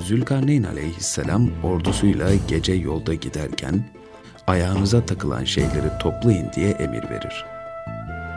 Zülkarneyn 0.00 0.62
aleyhisselam 0.62 1.50
ordusuyla 1.64 2.28
gece 2.48 2.72
yolda 2.72 3.14
giderken 3.14 3.84
ayağınıza 4.46 5.06
takılan 5.06 5.44
şeyleri 5.44 5.98
toplayın 6.00 6.52
diye 6.52 6.70
emir 6.70 7.10
verir. 7.10 7.44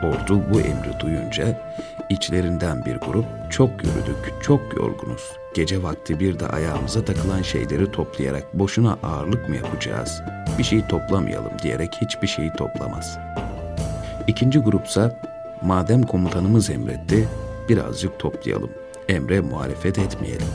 Ordu 0.02 0.42
bu 0.52 0.60
emri 0.60 1.00
duyunca 1.00 1.74
içlerinden 2.10 2.84
bir 2.84 2.96
grup 2.96 3.24
çok 3.50 3.70
yürüdük, 3.70 4.42
çok 4.42 4.76
yorgunuz. 4.76 5.22
Gece 5.54 5.82
vakti 5.82 6.20
bir 6.20 6.38
de 6.38 6.46
ayağımıza 6.46 7.04
takılan 7.04 7.42
şeyleri 7.42 7.92
toplayarak 7.92 8.58
boşuna 8.58 8.98
ağırlık 9.02 9.48
mı 9.48 9.56
yapacağız? 9.56 10.22
Bir 10.58 10.64
şey 10.64 10.86
toplamayalım 10.86 11.52
diyerek 11.62 11.94
hiçbir 12.00 12.26
şeyi 12.26 12.52
toplamaz. 12.52 13.18
İkinci 14.26 14.58
grupsa 14.58 15.20
madem 15.62 16.02
komutanımız 16.02 16.70
emretti 16.70 17.28
birazcık 17.68 18.18
toplayalım. 18.18 18.70
Emre 19.08 19.40
muhalefet 19.40 19.98
etmeyelim. 19.98 20.46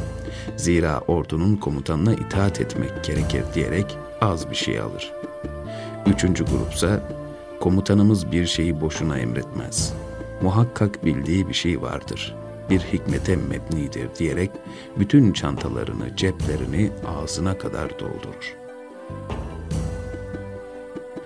Zira 0.57 0.99
ordunun 1.07 1.55
komutanına 1.55 2.13
itaat 2.13 2.61
etmek 2.61 3.03
gerekir 3.03 3.43
diyerek 3.53 3.97
az 4.21 4.49
bir 4.49 4.55
şey 4.55 4.79
alır. 4.79 5.13
Üçüncü 6.05 6.45
grupsa 6.45 7.01
komutanımız 7.59 8.31
bir 8.31 8.45
şeyi 8.45 8.81
boşuna 8.81 9.17
emretmez. 9.17 9.93
Muhakkak 10.41 11.05
bildiği 11.05 11.49
bir 11.49 11.53
şey 11.53 11.81
vardır. 11.81 12.35
Bir 12.69 12.79
hikmete 12.79 13.35
mebnidir 13.35 14.15
diyerek 14.19 14.51
bütün 14.99 15.33
çantalarını, 15.33 16.15
ceplerini 16.15 16.91
ağzına 17.07 17.57
kadar 17.57 17.99
doldurur. 17.99 18.55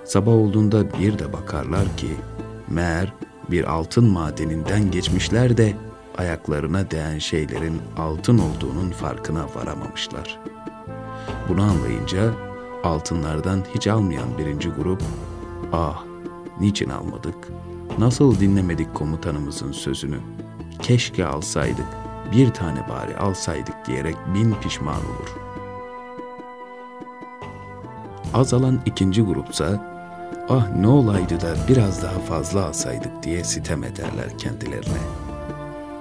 Sabah 0.03 0.31
olduğunda 0.31 0.93
bir 0.99 1.19
de 1.19 1.33
bakarlar 1.33 1.97
ki 1.97 2.07
meğer 2.69 3.13
bir 3.51 3.63
altın 3.63 4.05
madeninden 4.05 4.91
geçmişler 4.91 5.57
de 5.57 5.73
ayaklarına 6.17 6.91
değen 6.91 7.19
şeylerin 7.19 7.81
altın 7.97 8.37
olduğunun 8.37 8.91
farkına 8.91 9.45
varamamışlar. 9.55 10.39
Bunu 11.49 11.61
anlayınca 11.61 12.31
altınlardan 12.83 13.63
hiç 13.75 13.87
almayan 13.87 14.37
birinci 14.37 14.69
grup, 14.69 15.01
ah 15.73 16.03
niçin 16.59 16.89
almadık, 16.89 17.35
nasıl 17.97 18.39
dinlemedik 18.39 18.93
komutanımızın 18.93 19.71
sözünü, 19.71 20.19
keşke 20.81 21.25
alsaydık, 21.25 21.87
bir 22.31 22.49
tane 22.49 22.89
bari 22.89 23.17
alsaydık 23.17 23.75
diyerek 23.85 24.15
bin 24.35 24.53
pişman 24.53 24.95
olur. 24.95 25.37
Azalan 28.33 28.79
ikinci 28.85 29.21
grupsa, 29.21 29.93
ah 30.49 30.75
ne 30.75 30.87
olaydı 30.87 31.41
da 31.41 31.55
biraz 31.67 32.03
daha 32.03 32.19
fazla 32.19 32.65
alsaydık 32.65 33.23
diye 33.23 33.43
sitem 33.43 33.83
ederler 33.83 34.37
kendilerine. 34.37 35.22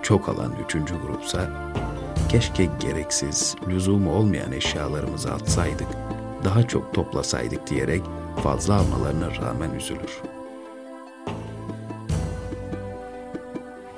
Çok 0.03 0.29
alan 0.29 0.53
üçüncü 0.65 0.95
grupsa, 1.07 1.51
keşke 2.29 2.69
gereksiz, 2.81 3.57
lüzumu 3.69 4.13
olmayan 4.13 4.53
eşyalarımızı 4.53 5.33
atsaydık, 5.33 5.87
daha 6.45 6.69
çok 6.69 6.95
toplasaydık 6.95 7.67
diyerek 7.67 8.03
fazla 8.43 8.75
almalarına 8.75 9.37
rağmen 9.37 9.75
üzülür. 9.75 10.21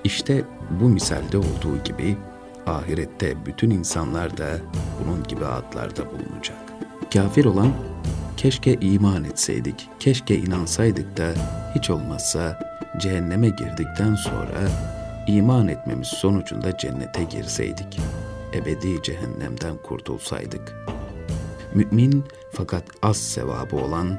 İşte 0.04 0.44
bu 0.70 0.88
misalde 0.88 1.38
olduğu 1.38 1.82
gibi 1.84 2.16
ahirette 2.66 3.46
bütün 3.46 3.70
insanlar 3.70 4.36
da 4.36 4.48
bunun 5.00 5.22
gibi 5.22 5.46
adlarda 5.46 6.06
bulunacak. 6.06 6.58
Kafir 7.12 7.44
olan 7.44 7.72
keşke 8.36 8.74
iman 8.74 9.24
etseydik, 9.24 9.88
keşke 10.00 10.36
inansaydık 10.36 11.16
da 11.16 11.32
hiç 11.74 11.90
olmazsa 11.90 12.58
cehenneme 13.00 13.48
girdikten 13.48 14.14
sonra 14.14 14.60
iman 15.26 15.68
etmemiz 15.68 16.08
sonucunda 16.08 16.76
cennete 16.76 17.24
girseydik, 17.24 18.00
ebedi 18.54 19.02
cehennemden 19.02 19.76
kurtulsaydık. 19.76 20.74
Mümin 21.74 22.24
fakat 22.52 22.84
az 23.02 23.16
sevabı 23.16 23.76
olan, 23.76 24.18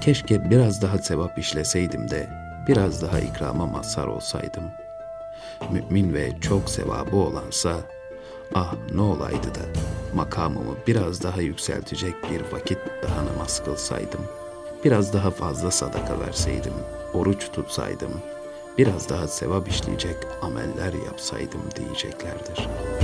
keşke 0.00 0.50
biraz 0.50 0.82
daha 0.82 0.98
sevap 0.98 1.38
işleseydim 1.38 2.10
de 2.10 2.28
biraz 2.68 3.02
daha 3.02 3.20
ikrama 3.20 3.66
mazhar 3.66 4.06
olsaydım. 4.06 4.64
Mümin 5.70 6.14
ve 6.14 6.40
çok 6.40 6.70
sevabı 6.70 7.16
olansa, 7.16 7.76
ah 8.54 8.74
ne 8.94 9.00
olaydı 9.00 9.54
da 9.54 9.80
makamımı 10.14 10.74
biraz 10.86 11.22
daha 11.22 11.40
yükseltecek 11.40 12.14
bir 12.30 12.56
vakit 12.56 12.78
daha 13.02 13.24
namaz 13.26 13.64
kılsaydım, 13.64 14.20
biraz 14.84 15.12
daha 15.12 15.30
fazla 15.30 15.70
sadaka 15.70 16.20
verseydim, 16.20 16.74
oruç 17.14 17.52
tutsaydım, 17.52 18.12
biraz 18.78 19.08
daha 19.08 19.28
sevap 19.28 19.68
işleyecek 19.68 20.16
ameller 20.42 20.92
yapsaydım 21.06 21.62
diyeceklerdir.'' 21.76 22.95